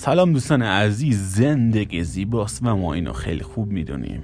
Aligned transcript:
سلام 0.00 0.32
دوستان 0.32 0.62
عزیز 0.62 1.18
زندگی 1.18 2.04
زیباست 2.04 2.62
و 2.62 2.76
ما 2.76 2.94
اینو 2.94 3.12
خیلی 3.12 3.42
خوب 3.42 3.68
می‌دونیم. 3.68 4.22